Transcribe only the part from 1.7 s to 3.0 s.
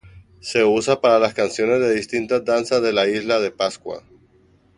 de distintas danzas de